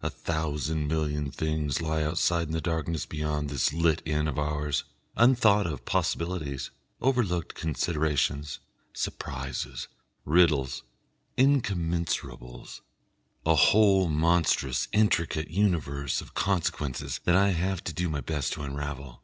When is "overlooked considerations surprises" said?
7.00-9.88